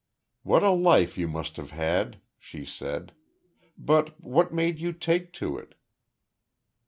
"What 0.41 0.63
a 0.63 0.71
life 0.71 1.15
you 1.15 1.27
must 1.27 1.57
have 1.57 1.69
had," 1.69 2.19
she 2.39 2.65
said. 2.65 3.11
"But 3.77 4.19
what 4.19 4.51
made 4.51 4.79
you 4.79 4.93
take 4.93 5.31
to 5.33 5.59
it?" 5.59 5.75